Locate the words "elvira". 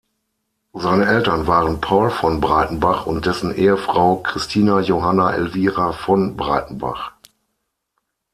5.31-5.91